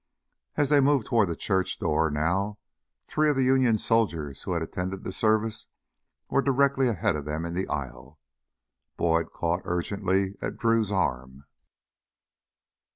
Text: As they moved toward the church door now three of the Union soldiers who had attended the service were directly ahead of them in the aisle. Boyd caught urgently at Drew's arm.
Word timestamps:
As 0.57 0.69
they 0.69 0.79
moved 0.79 1.05
toward 1.05 1.29
the 1.29 1.35
church 1.35 1.77
door 1.77 2.09
now 2.09 2.57
three 3.05 3.29
of 3.29 3.35
the 3.35 3.43
Union 3.43 3.77
soldiers 3.77 4.41
who 4.41 4.53
had 4.53 4.63
attended 4.63 5.03
the 5.03 5.11
service 5.11 5.67
were 6.27 6.41
directly 6.41 6.87
ahead 6.87 7.15
of 7.15 7.25
them 7.25 7.45
in 7.45 7.53
the 7.53 7.67
aisle. 7.67 8.19
Boyd 8.97 9.31
caught 9.31 9.61
urgently 9.63 10.37
at 10.41 10.57
Drew's 10.57 10.91
arm. 10.91 11.45